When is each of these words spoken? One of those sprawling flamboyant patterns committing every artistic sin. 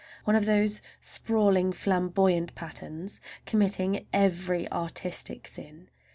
One 0.23 0.35
of 0.35 0.47
those 0.47 0.81
sprawling 0.99 1.73
flamboyant 1.73 2.55
patterns 2.55 3.21
committing 3.45 4.07
every 4.11 4.67
artistic 4.71 5.47
sin. 5.47 5.89